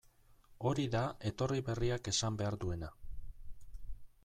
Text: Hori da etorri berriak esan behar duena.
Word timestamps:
Hori 0.69 0.85
da 0.95 1.01
etorri 1.31 1.61
berriak 1.67 2.11
esan 2.13 2.41
behar 2.41 2.59
duena. 2.65 2.91